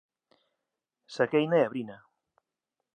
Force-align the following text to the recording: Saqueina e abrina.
Saqueina 1.15 1.57
e 1.59 1.63
abrina. 1.65 1.97